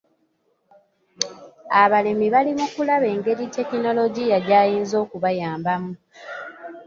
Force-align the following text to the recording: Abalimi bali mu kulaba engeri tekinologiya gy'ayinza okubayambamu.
Abalimi 1.81 2.27
bali 2.33 2.51
mu 2.59 2.67
kulaba 2.73 3.05
engeri 3.13 3.43
tekinologiya 3.55 4.37
gy'ayinza 4.47 4.95
okubayambamu. 5.03 5.91